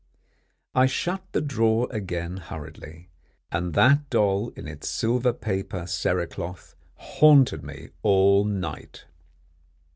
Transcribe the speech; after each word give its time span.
I 0.73 0.87
shut 0.87 1.21
the 1.31 1.41
drawer 1.41 1.87
again 1.91 2.37
hurriedly, 2.37 3.09
and 3.51 3.75
that 3.75 4.09
doll 4.09 4.49
in 4.55 4.67
its 4.67 4.89
silver 4.89 5.31
paper 5.31 5.85
cerecloth 5.85 6.73
haunted 6.95 7.61
me 7.61 7.89
all 8.01 8.43
night. 8.43 9.05